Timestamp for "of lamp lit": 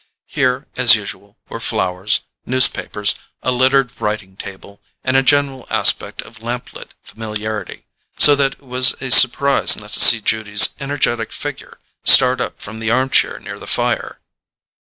6.23-6.95